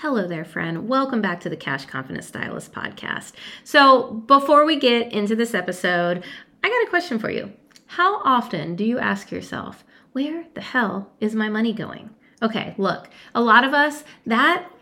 [0.00, 0.86] Hello there, friend.
[0.88, 3.32] Welcome back to the Cash Confident Stylist podcast.
[3.64, 6.22] So, before we get into this episode,
[6.62, 7.52] I got a question for you.
[7.86, 9.82] How often do you ask yourself,
[10.12, 12.10] where the hell is my money going?
[12.40, 14.68] Okay, look, a lot of us, that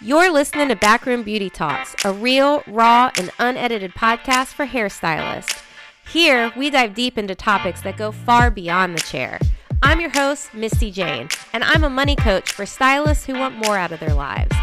[0.00, 5.60] You're listening to Backroom Beauty Talks, a real, raw, and unedited podcast for hairstylists.
[6.08, 9.40] Here, we dive deep into topics that go far beyond the chair.
[9.82, 13.76] I'm your host, Misty Jane, and I'm a money coach for stylists who want more
[13.76, 14.54] out of their lives.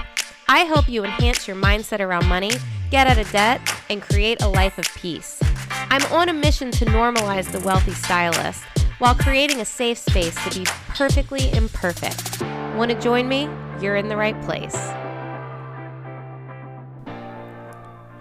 [0.47, 2.51] I help you enhance your mindset around money,
[2.89, 5.41] get out of debt, and create a life of peace.
[5.89, 8.63] I'm on a mission to normalize the wealthy stylist
[8.99, 12.41] while creating a safe space to be perfectly imperfect.
[12.77, 13.49] Want to join me?
[13.81, 14.77] You're in the right place.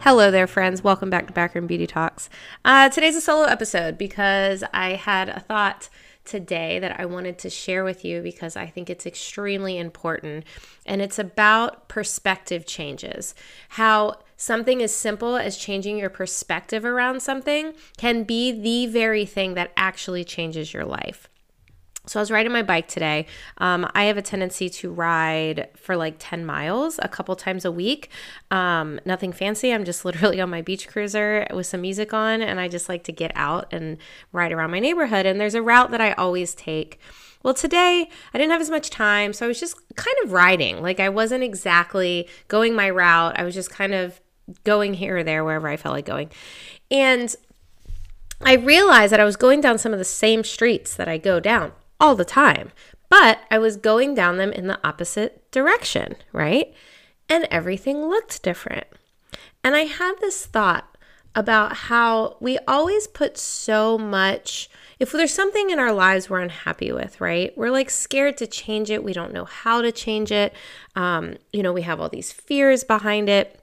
[0.05, 0.85] Hello there, friends.
[0.85, 2.29] Welcome back to Backroom Beauty Talks.
[2.63, 5.89] Uh, today's a solo episode because I had a thought
[6.27, 10.45] today that I wanted to share with you because I think it's extremely important.
[10.85, 13.35] And it's about perspective changes.
[13.71, 19.55] How something as simple as changing your perspective around something can be the very thing
[19.55, 21.31] that actually changes your life.
[22.07, 23.27] So I was riding my bike today.
[23.59, 27.73] Um, I have a tendency to ride for like 10 miles a couple times a
[27.73, 28.11] week.
[28.51, 29.73] Um, nothing fancy.
[29.73, 33.05] I'm just literally on my beach cruiser with some music on, and I just like
[33.05, 33.97] to get out and
[34.33, 35.25] ride around my neighborhood.
[35.25, 36.99] And there's a route that I always take.
[37.43, 40.83] Well, today I didn't have as much time, so I was just kind of riding.
[40.83, 43.39] Like I wasn't exactly going my route.
[43.39, 44.21] I was just kind of
[44.63, 46.31] going here or there, wherever I felt like going.
[46.91, 47.35] And
[48.43, 51.41] I realized that I was going down some of the same streets that I go
[51.41, 51.73] down
[52.05, 52.71] all the time,
[53.09, 56.75] but I was going down them in the opposite direction, right?
[57.31, 58.87] And everything looked different.
[59.65, 60.99] And I had this thought
[61.35, 66.93] about how we always put so much, if there's something in our lives we're unhappy
[66.93, 67.57] with, right?
[67.57, 69.03] We're like scared to change it.
[69.03, 70.53] We don't know how to change it.
[70.95, 73.59] Um, you know, we have all these fears behind it.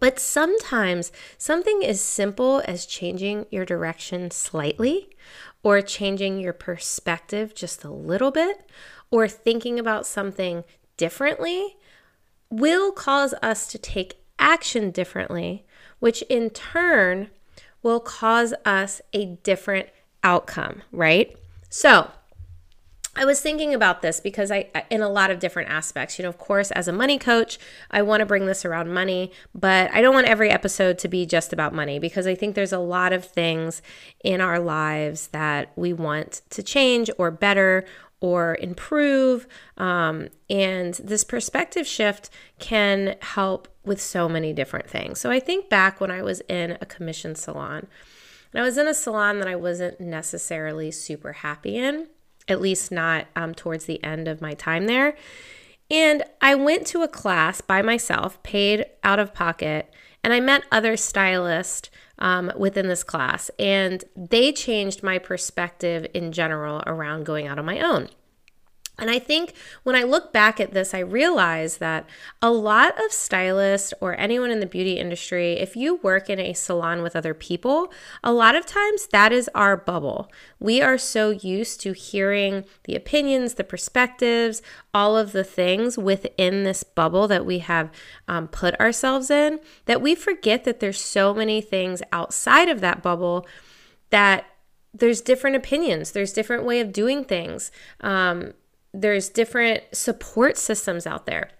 [0.00, 5.10] But sometimes something as simple as changing your direction slightly
[5.62, 8.68] or changing your perspective just a little bit
[9.10, 10.64] or thinking about something
[10.96, 11.76] differently
[12.50, 15.64] will cause us to take action differently,
[15.98, 17.28] which in turn
[17.82, 19.88] will cause us a different
[20.22, 21.36] outcome, right?
[21.68, 22.10] So,
[23.16, 26.28] I was thinking about this because I, in a lot of different aspects, you know,
[26.28, 27.58] of course, as a money coach,
[27.90, 31.26] I want to bring this around money, but I don't want every episode to be
[31.26, 33.82] just about money because I think there's a lot of things
[34.22, 37.84] in our lives that we want to change or better
[38.20, 39.48] or improve.
[39.76, 45.18] Um, and this perspective shift can help with so many different things.
[45.18, 47.88] So I think back when I was in a commission salon,
[48.52, 52.06] and I was in a salon that I wasn't necessarily super happy in
[52.50, 55.16] at least not um, towards the end of my time there.
[55.90, 60.62] And I went to a class by myself, paid out of pocket, and I met
[60.70, 67.46] other stylists um, within this class, and they changed my perspective in general around going
[67.46, 68.08] out on my own.
[69.00, 72.08] And I think when I look back at this, I realize that
[72.40, 76.52] a lot of stylists or anyone in the beauty industry, if you work in a
[76.52, 77.92] salon with other people,
[78.22, 80.30] a lot of times that is our bubble.
[80.58, 86.64] We are so used to hearing the opinions, the perspectives, all of the things within
[86.64, 87.90] this bubble that we have
[88.28, 93.02] um, put ourselves in that we forget that there's so many things outside of that
[93.02, 93.46] bubble
[94.10, 94.46] that
[94.92, 97.70] there's different opinions there's different way of doing things
[98.00, 98.52] um,
[98.92, 101.50] there's different support systems out there.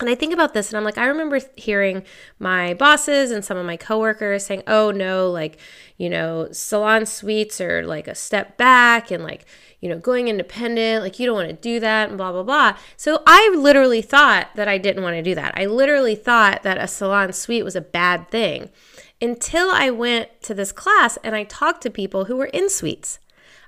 [0.00, 2.02] And I think about this and I'm like, I remember hearing
[2.40, 5.56] my bosses and some of my coworkers saying, oh no, like,
[5.98, 9.46] you know, salon suites are like a step back and like,
[9.80, 12.76] you know, going independent, like you don't want to do that and blah, blah, blah.
[12.96, 15.56] So I literally thought that I didn't want to do that.
[15.56, 18.70] I literally thought that a salon suite was a bad thing.
[19.20, 23.18] until I went to this class and I talked to people who were in suites.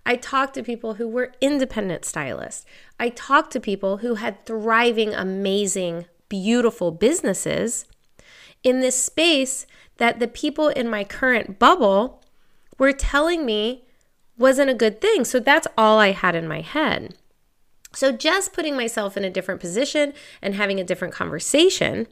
[0.06, 2.64] I talked to people who were independent stylists.
[2.98, 7.84] I talked to people who had thriving, amazing, beautiful businesses
[8.62, 9.66] in this space
[9.96, 12.22] that the people in my current bubble
[12.78, 13.84] were telling me
[14.38, 15.24] wasn't a good thing.
[15.24, 17.16] So that's all I had in my head.
[17.92, 22.06] So just putting myself in a different position and having a different conversation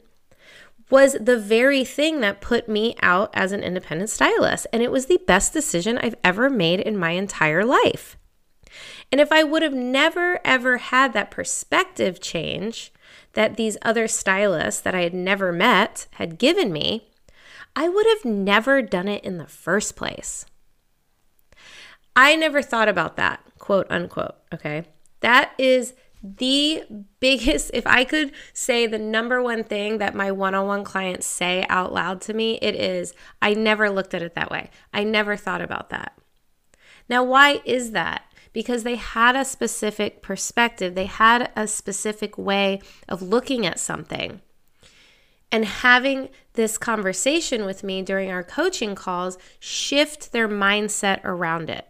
[0.89, 4.67] was the very thing that put me out as an independent stylist.
[4.71, 8.17] And it was the best decision I've ever made in my entire life.
[9.11, 12.91] And if I would have never, ever had that perspective change
[13.33, 17.09] that these other stylists that I had never met had given me,
[17.75, 20.45] I would have never done it in the first place.
[22.15, 24.35] I never thought about that, quote unquote.
[24.53, 24.85] Okay.
[25.19, 26.83] That is the
[27.19, 31.27] biggest, if I could say the number one thing that my one on one clients
[31.27, 34.69] say out loud to me, it is I never looked at it that way.
[34.93, 36.17] I never thought about that.
[37.07, 38.23] Now, why is that?
[38.53, 44.41] Because they had a specific perspective, they had a specific way of looking at something.
[45.51, 51.87] And having this conversation with me during our coaching calls shift their mindset around it.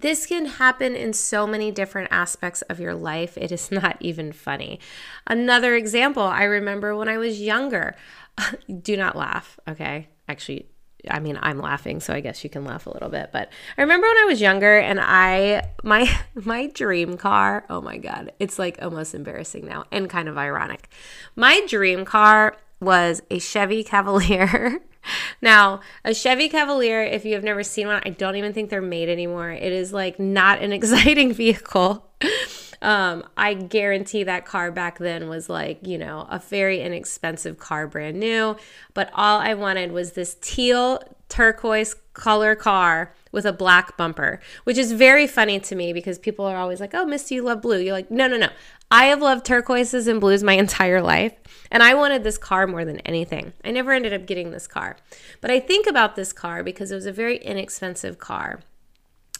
[0.00, 3.36] This can happen in so many different aspects of your life.
[3.36, 4.80] It is not even funny.
[5.26, 7.94] Another example, I remember when I was younger.
[8.82, 10.08] Do not laugh, okay?
[10.28, 10.66] Actually,
[11.08, 13.30] I mean, I'm laughing, so I guess you can laugh a little bit.
[13.32, 17.98] But I remember when I was younger and I my my dream car, oh my
[17.98, 20.88] god, it's like almost embarrassing now and kind of ironic.
[21.36, 24.80] My dream car was a Chevy Cavalier
[25.42, 28.82] now, a Chevy Cavalier, if you have never seen one, I don't even think they're
[28.82, 29.50] made anymore.
[29.50, 32.06] It is like not an exciting vehicle.
[32.82, 37.86] Um, I guarantee that car back then was like, you know, a very inexpensive car,
[37.86, 38.56] brand new.
[38.94, 44.78] But all I wanted was this teal turquoise color car with a black bumper, which
[44.78, 47.78] is very funny to me because people are always like, oh, Misty, you love blue.
[47.78, 48.48] You're like, no, no, no.
[48.90, 51.34] I have loved turquoises and blues my entire life,
[51.70, 53.52] and I wanted this car more than anything.
[53.64, 54.96] I never ended up getting this car.
[55.40, 58.60] But I think about this car because it was a very inexpensive car.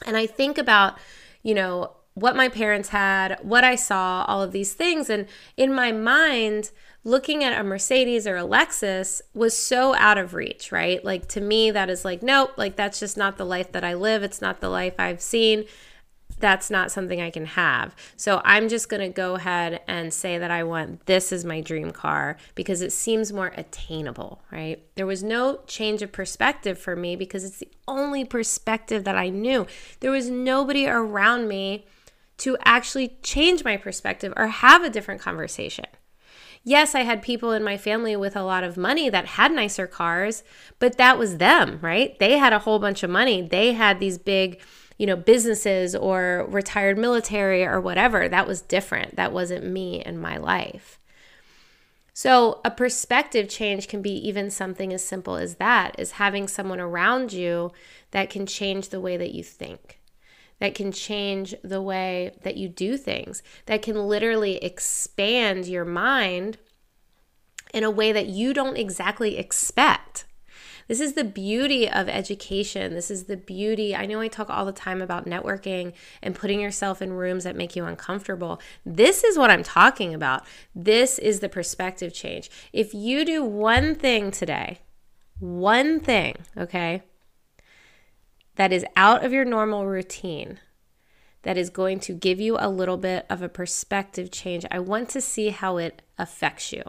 [0.07, 0.99] And I think about,
[1.43, 5.09] you know, what my parents had, what I saw, all of these things.
[5.11, 5.27] And
[5.57, 6.71] in my mind,
[7.05, 11.05] looking at a Mercedes or a Lexus was so out of reach, right?
[11.05, 13.95] Like to me, that is like, nope, like that's just not the life that I
[13.95, 14.23] live.
[14.23, 15.65] It's not the life I've seen
[16.41, 17.95] that's not something I can have.
[18.17, 21.61] So I'm just going to go ahead and say that I want this as my
[21.61, 24.83] dream car because it seems more attainable, right?
[24.97, 29.29] There was no change of perspective for me because it's the only perspective that I
[29.29, 29.67] knew.
[30.01, 31.87] There was nobody around me
[32.39, 35.85] to actually change my perspective or have a different conversation.
[36.63, 39.87] Yes, I had people in my family with a lot of money that had nicer
[39.87, 40.43] cars,
[40.79, 42.19] but that was them, right?
[42.19, 43.41] They had a whole bunch of money.
[43.41, 44.61] They had these big
[45.01, 48.29] you know, businesses or retired military or whatever.
[48.29, 49.17] That was different.
[49.17, 50.99] That wasn't me in my life.
[52.13, 56.81] So, a perspective change can be even something as simple as that is having someone
[56.81, 57.73] around you
[58.11, 60.00] that can change the way that you think,
[60.61, 66.59] that can change the way that you do things, that can literally expand your mind
[67.75, 70.27] in a way that you don't exactly expect.
[70.91, 72.95] This is the beauty of education.
[72.95, 73.95] This is the beauty.
[73.95, 77.55] I know I talk all the time about networking and putting yourself in rooms that
[77.55, 78.61] make you uncomfortable.
[78.85, 80.45] This is what I'm talking about.
[80.75, 82.51] This is the perspective change.
[82.73, 84.81] If you do one thing today,
[85.39, 87.05] one thing, okay,
[88.57, 90.61] that is out of your normal routine,
[91.43, 94.65] that is going to give you a little bit of a perspective change.
[94.71, 96.83] I want to see how it affects you.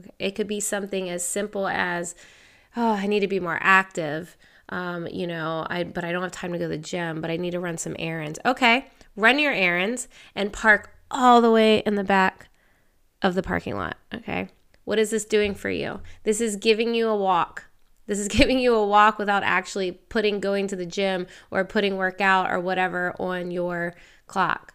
[0.00, 0.10] Okay.
[0.18, 2.14] It could be something as simple as
[2.76, 4.36] oh, I need to be more active.
[4.68, 7.30] Um, you know, I but I don't have time to go to the gym, but
[7.30, 8.38] I need to run some errands.
[8.44, 8.86] Okay,
[9.16, 12.48] run your errands and park all the way in the back
[13.20, 13.96] of the parking lot.
[14.14, 14.48] Okay.
[14.84, 16.00] What is this doing for you?
[16.24, 17.66] This is giving you a walk.
[18.06, 21.96] This is giving you a walk without actually putting going to the gym or putting
[21.96, 23.94] workout or whatever on your
[24.26, 24.74] clock.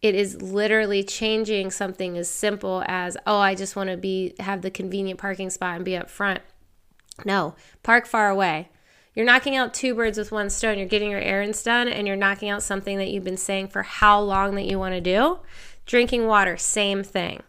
[0.00, 4.62] It is literally changing something as simple as, oh, I just want to be have
[4.62, 6.40] the convenient parking spot and be up front.
[7.24, 8.68] No, park far away.
[9.14, 10.78] You're knocking out two birds with one stone.
[10.78, 13.82] You're getting your errands done and you're knocking out something that you've been saying for
[13.82, 15.40] how long that you want to do.
[15.86, 17.42] Drinking water, same thing.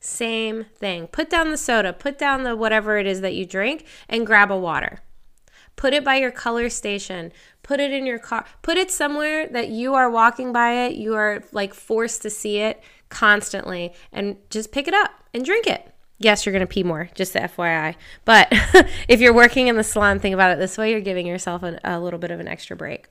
[0.00, 1.08] Same thing.
[1.08, 4.50] Put down the soda, put down the whatever it is that you drink, and grab
[4.50, 5.00] a water.
[5.76, 7.32] Put it by your color station.
[7.62, 8.44] Put it in your car.
[8.62, 10.96] Put it somewhere that you are walking by it.
[10.96, 15.66] You are like forced to see it constantly and just pick it up and drink
[15.66, 15.92] it.
[16.18, 17.94] Yes, you're going to pee more, just the FYI.
[18.24, 18.48] But
[19.08, 21.78] if you're working in the salon, think about it this way you're giving yourself a,
[21.84, 23.06] a little bit of an extra break.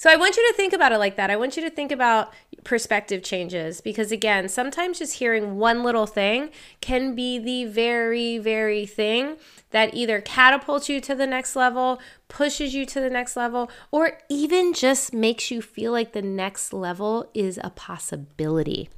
[0.00, 1.30] So I want you to think about it like that.
[1.30, 2.32] I want you to think about
[2.64, 6.48] perspective changes because, again, sometimes just hearing one little thing
[6.80, 9.36] can be the very, very thing
[9.72, 14.16] that either catapults you to the next level, pushes you to the next level, or
[14.30, 18.88] even just makes you feel like the next level is a possibility.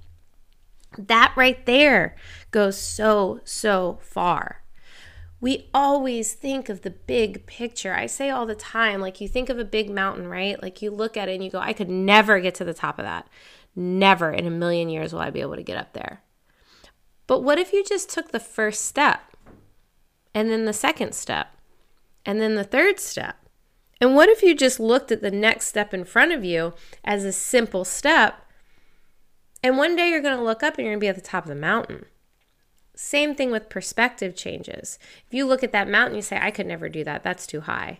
[0.97, 2.15] That right there
[2.53, 4.62] goes so, so far
[5.43, 7.93] we always think of the big picture.
[7.93, 10.63] I say all the time, like you think of a big mountain, right?
[10.63, 12.97] Like you look at it and you go, I could never get to the top
[13.01, 13.27] of that.
[13.75, 16.23] Never in a million years will I be able to get up there.
[17.27, 19.37] But what if you just took the first step
[20.33, 21.49] and then the second step
[22.25, 23.35] and then the third step?
[24.01, 26.73] And what if you just looked at the next step in front of you
[27.03, 28.37] as a simple step?
[29.61, 31.21] And one day you're going to look up and you're going to be at the
[31.21, 32.05] top of the mountain.
[32.95, 34.99] Same thing with perspective changes.
[35.27, 37.23] If you look at that mountain, you say, I could never do that.
[37.23, 37.99] That's too high.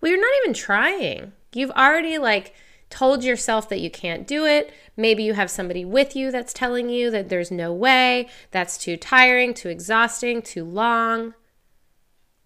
[0.00, 1.32] Well, you're not even trying.
[1.54, 2.54] You've already like
[2.88, 4.72] told yourself that you can't do it.
[4.96, 8.96] Maybe you have somebody with you that's telling you that there's no way, that's too
[8.96, 11.34] tiring, too exhausting, too long.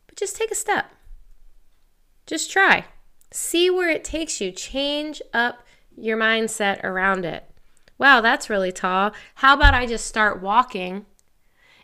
[0.07, 0.93] But just take a step.
[2.27, 2.85] Just try.
[3.33, 4.53] See where it takes you.
[4.53, 5.65] Change up
[5.97, 7.51] your mindset around it.
[7.99, 9.13] Wow, that's really tall.
[9.37, 11.07] How about I just start walking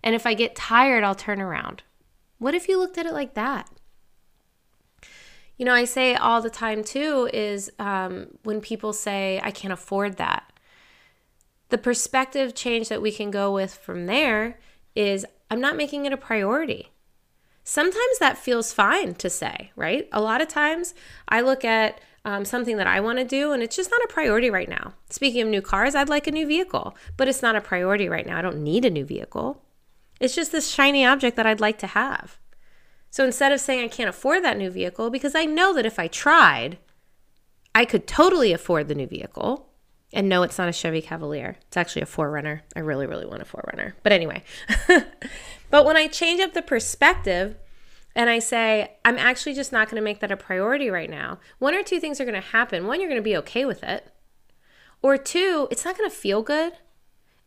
[0.03, 1.83] and if I get tired, I'll turn around.
[2.39, 3.71] What if you looked at it like that?
[5.57, 9.73] You know, I say all the time too is um, when people say, I can't
[9.73, 10.53] afford that.
[11.69, 14.59] The perspective change that we can go with from there
[14.97, 16.91] is, I'm not making it a priority.
[17.65, 20.09] Sometimes that feels fine to say, right?
[20.13, 20.95] A lot of times
[21.29, 24.13] I look at um, something that I want to do and it's just not a
[24.13, 24.95] priority right now.
[25.11, 28.27] Speaking of new cars, I'd like a new vehicle, but it's not a priority right
[28.27, 28.39] now.
[28.39, 29.62] I don't need a new vehicle.
[30.23, 32.39] It's just this shiny object that I'd like to have.
[33.11, 35.99] So instead of saying I can't afford that new vehicle, because I know that if
[35.99, 36.79] I tried,
[37.75, 39.69] I could totally afford the new vehicle.
[40.13, 41.57] And no, it's not a Chevy Cavalier.
[41.67, 42.61] It's actually a 4Runner.
[42.77, 43.95] I really, really want a 4Runner.
[44.05, 44.45] But anyway,
[45.71, 47.57] but when I change up the perspective
[48.15, 51.41] and I say, I'm actually just not going to make that a priority right now,
[51.59, 52.87] one or two things are going to happen.
[52.87, 54.13] One, you're going to be okay with it.
[55.03, 56.75] Or two, it's not going to feel good.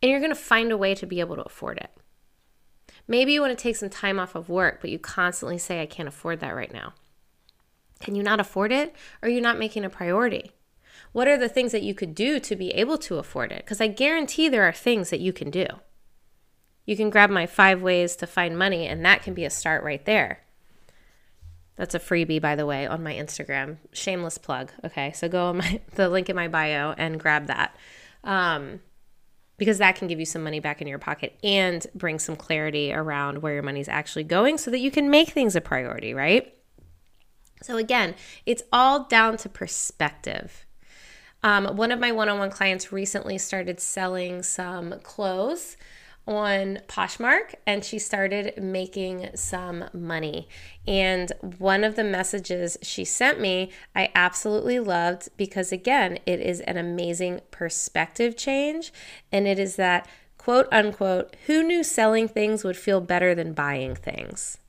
[0.01, 1.89] And you're going to find a way to be able to afford it.
[3.07, 5.85] Maybe you want to take some time off of work, but you constantly say, I
[5.85, 6.93] can't afford that right now.
[7.99, 8.93] Can you not afford it?
[9.21, 10.51] Or are you not making a priority?
[11.11, 13.59] What are the things that you could do to be able to afford it?
[13.59, 15.65] Because I guarantee there are things that you can do.
[16.85, 19.83] You can grab my five ways to find money, and that can be a start
[19.83, 20.41] right there.
[21.75, 23.77] That's a freebie, by the way, on my Instagram.
[23.91, 24.71] Shameless plug.
[24.83, 27.75] Okay, so go on my the link in my bio and grab that.
[28.23, 28.81] Um,
[29.57, 32.93] because that can give you some money back in your pocket and bring some clarity
[32.93, 36.53] around where your money's actually going so that you can make things a priority, right?
[37.61, 40.65] So, again, it's all down to perspective.
[41.41, 45.77] Um, one of my one on one clients recently started selling some clothes
[46.27, 50.47] on Poshmark and she started making some money.
[50.87, 56.61] And one of the messages she sent me, I absolutely loved because, again, it is
[56.61, 58.91] an amazing perspective change.
[59.31, 60.07] And it is that
[60.45, 64.59] quote unquote, who knew selling things would feel better than buying things?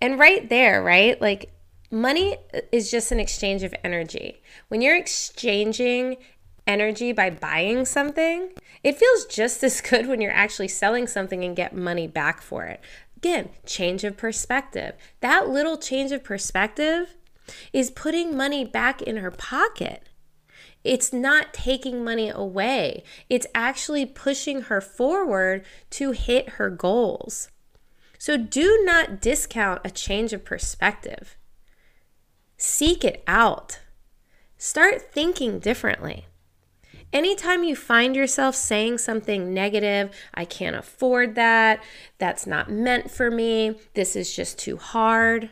[0.00, 1.20] And right there, right?
[1.20, 1.52] Like,
[1.92, 2.36] money
[2.72, 4.42] is just an exchange of energy.
[4.66, 6.16] When you're exchanging
[6.66, 8.50] energy by buying something,
[8.82, 12.64] it feels just as good when you're actually selling something and get money back for
[12.64, 12.80] it.
[13.16, 14.94] Again, change of perspective.
[15.20, 17.16] That little change of perspective
[17.72, 20.08] is putting money back in her pocket.
[20.84, 23.04] It's not taking money away.
[23.30, 27.50] It's actually pushing her forward to hit her goals.
[28.18, 31.36] So do not discount a change of perspective.
[32.56, 33.80] Seek it out.
[34.58, 36.26] Start thinking differently.
[37.12, 41.82] Anytime you find yourself saying something negative, I can't afford that,
[42.18, 45.50] that's not meant for me, this is just too hard.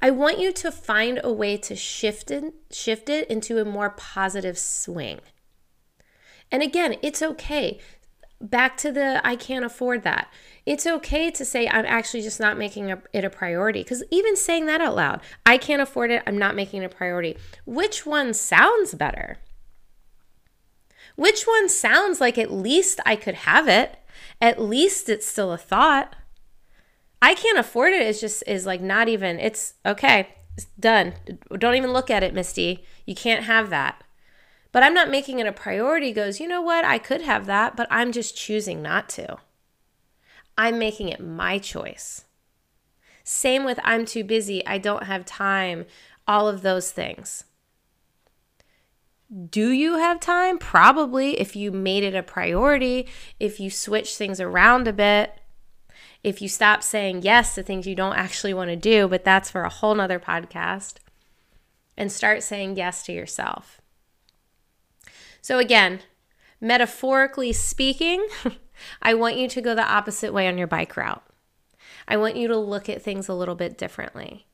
[0.00, 3.90] I want you to find a way to shift it, shift it into a more
[3.90, 5.20] positive swing.
[6.50, 7.78] And again, it's okay.
[8.40, 10.30] Back to the I can't afford that.
[10.66, 14.66] It's okay to say I'm actually just not making it a priority because even saying
[14.66, 17.36] that out loud, I can't afford it, I'm not making it a priority.
[17.64, 19.38] Which one sounds better?
[21.16, 23.96] Which one sounds like at least I could have it?
[24.40, 26.14] At least it's still a thought.
[27.20, 28.02] I can't afford it.
[28.02, 30.28] it is just is like not even it's okay.
[30.56, 31.14] It's done.
[31.58, 32.84] Don't even look at it, Misty.
[33.04, 34.04] You can't have that.
[34.72, 36.84] But I'm not making it a priority goes, "You know what?
[36.84, 39.38] I could have that, but I'm just choosing not to."
[40.58, 42.24] I'm making it my choice.
[43.24, 45.86] Same with I'm too busy, I don't have time,
[46.26, 47.44] all of those things.
[49.50, 50.58] Do you have time?
[50.58, 53.08] Probably if you made it a priority,
[53.40, 55.34] if you switch things around a bit,
[56.22, 59.50] if you stop saying yes to things you don't actually want to do, but that's
[59.50, 60.94] for a whole nother podcast,
[61.96, 63.80] and start saying yes to yourself.
[65.40, 66.00] So, again,
[66.60, 68.26] metaphorically speaking,
[69.02, 71.22] I want you to go the opposite way on your bike route.
[72.08, 74.45] I want you to look at things a little bit differently.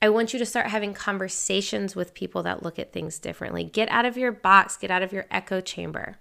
[0.00, 3.64] I want you to start having conversations with people that look at things differently.
[3.64, 6.18] Get out of your box, get out of your echo chamber.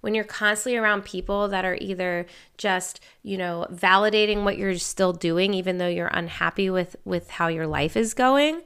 [0.00, 2.26] When you're constantly around people that are either
[2.58, 7.48] just, you know, validating what you're still doing even though you're unhappy with with how
[7.48, 8.62] your life is going,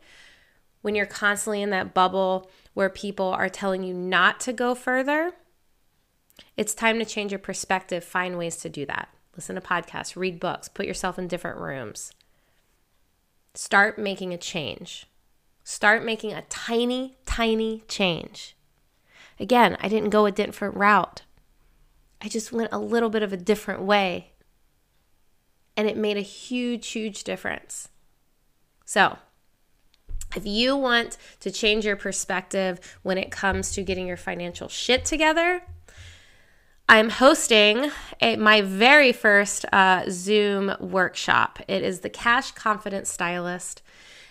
[0.83, 5.33] when you're constantly in that bubble where people are telling you not to go further,
[6.57, 9.09] it's time to change your perspective, find ways to do that.
[9.37, 12.13] Listen to podcasts, read books, put yourself in different rooms.
[13.59, 15.07] Start making a change.
[15.65, 18.57] Start making a tiny, tiny change.
[19.41, 21.23] Again, I didn't go a different route.
[22.23, 24.31] I just went a little bit of a different way.
[25.77, 27.89] And it made a huge, huge difference.
[28.85, 29.19] So,
[30.37, 35.05] if you want to change your perspective when it comes to getting your financial shit
[35.05, 35.65] together,
[36.91, 37.91] I'm hosting
[38.23, 41.59] a, my very first uh, Zoom workshop.
[41.69, 43.83] It is the Cash Confidence Stylist,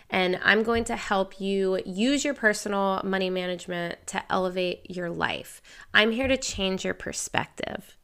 [0.10, 5.62] and I'm going to help you use your personal money management to elevate your life.
[5.94, 7.96] I'm here to change your perspective.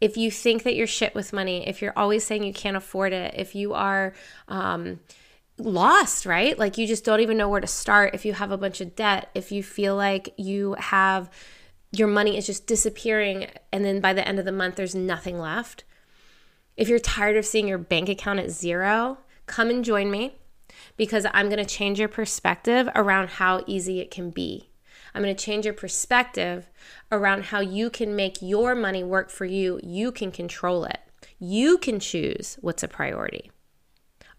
[0.00, 3.12] If you think that you're shit with money, if you're always saying you can't afford
[3.12, 4.14] it, if you are,
[4.46, 5.00] um,
[5.58, 6.56] lost, right?
[6.56, 8.94] Like you just don't even know where to start if you have a bunch of
[8.94, 11.30] debt, if you feel like you have
[11.92, 15.38] your money is just disappearing and then by the end of the month there's nothing
[15.38, 15.84] left.
[16.76, 20.36] If you're tired of seeing your bank account at zero, come and join me
[20.96, 24.70] because I'm going to change your perspective around how easy it can be.
[25.14, 26.70] I'm going to change your perspective
[27.10, 29.78] around how you can make your money work for you.
[29.82, 30.98] You can control it.
[31.38, 33.50] You can choose what's a priority.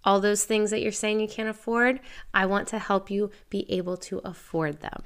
[0.03, 1.99] All those things that you're saying you can't afford,
[2.33, 5.03] I want to help you be able to afford them.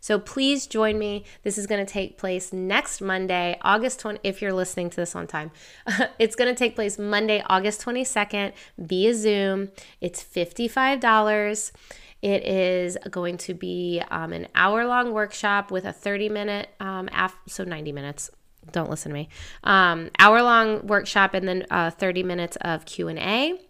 [0.00, 1.24] So please join me.
[1.42, 5.14] This is going to take place next Monday, August 20 if you're listening to this
[5.14, 5.50] on time.
[6.18, 9.70] it's going to take place Monday, August 22nd via Zoom.
[10.00, 11.72] It's $55.
[12.20, 17.08] It is going to be um, an hour long workshop with a 30 minute, um,
[17.12, 18.30] af- so 90 minutes.
[18.72, 19.28] Don't listen to me.
[19.64, 23.67] Um, hour long workshop and then uh, 30 minutes of Q and A.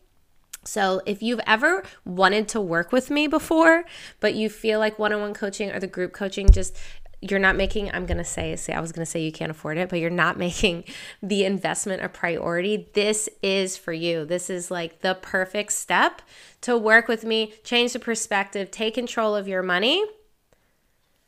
[0.68, 3.84] So, if you've ever wanted to work with me before,
[4.20, 6.76] but you feel like one on one coaching or the group coaching just
[7.20, 9.50] you're not making i'm going to say say i was going to say you can't
[9.50, 10.84] afford it but you're not making
[11.20, 14.24] the investment a priority this is for you.
[14.24, 16.22] This is like the perfect step
[16.60, 20.04] to work with me change the perspective take control of your money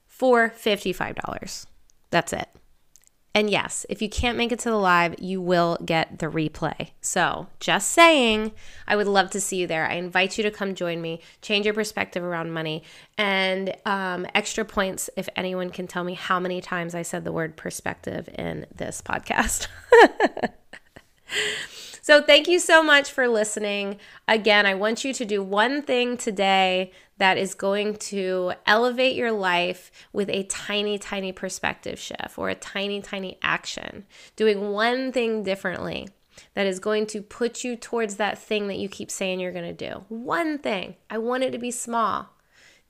[0.06, 1.66] for $55
[2.10, 2.48] that's it
[3.32, 6.90] and yes, if you can't make it to the live, you will get the replay.
[7.00, 8.50] So, just saying,
[8.88, 9.86] I would love to see you there.
[9.86, 12.82] I invite you to come join me, change your perspective around money,
[13.16, 17.32] and um, extra points if anyone can tell me how many times I said the
[17.32, 19.68] word perspective in this podcast.
[22.00, 23.98] So, thank you so much for listening.
[24.26, 29.32] Again, I want you to do one thing today that is going to elevate your
[29.32, 34.06] life with a tiny, tiny perspective shift or a tiny, tiny action.
[34.36, 36.08] Doing one thing differently
[36.54, 39.76] that is going to put you towards that thing that you keep saying you're going
[39.76, 40.04] to do.
[40.08, 40.96] One thing.
[41.10, 42.30] I want it to be small.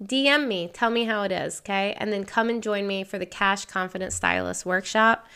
[0.03, 1.95] DM me, tell me how it is, okay?
[1.99, 5.27] And then come and join me for the Cash Confidence Stylist workshop.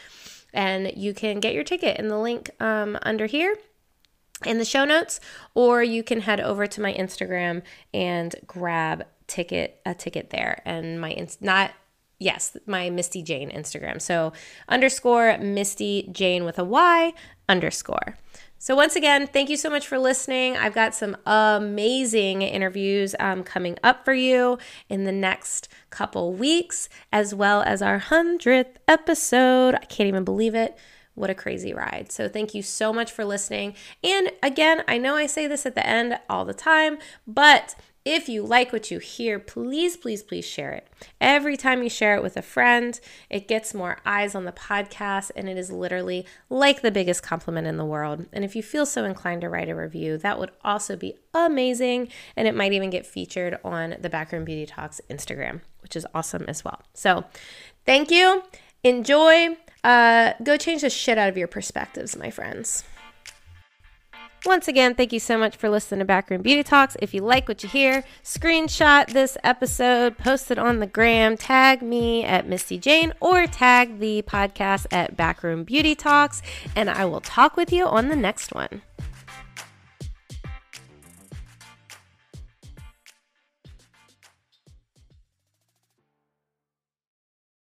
[0.54, 3.56] And you can get your ticket in the link um, under here
[4.46, 5.20] in the show notes,
[5.54, 7.62] or you can head over to my Instagram
[7.92, 10.62] and grab ticket a ticket there.
[10.64, 11.72] And my ins- not
[12.18, 14.00] yes, my Misty Jane Instagram.
[14.00, 14.32] So
[14.68, 17.12] underscore Misty Jane with a Y
[17.48, 18.16] underscore.
[18.64, 20.56] So, once again, thank you so much for listening.
[20.56, 24.56] I've got some amazing interviews um, coming up for you
[24.88, 29.74] in the next couple weeks, as well as our 100th episode.
[29.74, 30.78] I can't even believe it.
[31.14, 32.10] What a crazy ride.
[32.10, 33.74] So, thank you so much for listening.
[34.02, 36.96] And again, I know I say this at the end all the time,
[37.26, 37.74] but
[38.04, 40.86] if you like what you hear, please, please, please share it.
[41.20, 45.30] Every time you share it with a friend, it gets more eyes on the podcast,
[45.34, 48.26] and it is literally like the biggest compliment in the world.
[48.32, 52.08] And if you feel so inclined to write a review, that would also be amazing.
[52.36, 56.44] And it might even get featured on the Backroom Beauty Talks Instagram, which is awesome
[56.46, 56.82] as well.
[56.92, 57.24] So,
[57.86, 58.42] thank you.
[58.82, 59.56] Enjoy.
[59.82, 62.84] uh, go change the shit out of your perspectives, my friends.
[64.46, 66.98] Once again, thank you so much for listening to Backroom Beauty Talks.
[67.00, 71.80] If you like what you hear, screenshot this episode, post it on the gram, tag
[71.80, 76.42] me at Misty Jane, or tag the podcast at Backroom Beauty Talks,
[76.76, 78.82] and I will talk with you on the next one.